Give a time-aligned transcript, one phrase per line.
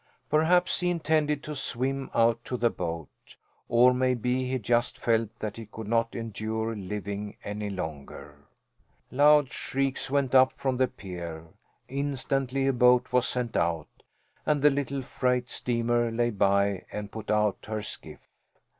[0.31, 3.37] Perhaps he intended to swim out to the boat.
[3.67, 8.47] Or maybe he just felt that he could not endure living any longer.
[9.11, 11.45] Loud shrieks went up from the pier.
[11.87, 14.01] Instantly a boat was sent out,
[14.43, 18.27] and the little freight steamer lay by and put out her skiff.